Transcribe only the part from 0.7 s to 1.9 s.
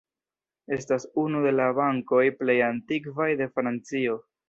Estas unu de la